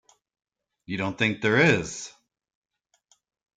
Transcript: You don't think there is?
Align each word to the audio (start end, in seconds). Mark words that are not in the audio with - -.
You 0.87 0.97
don't 0.97 1.15
think 1.15 1.41
there 1.43 1.59
is? 1.59 2.11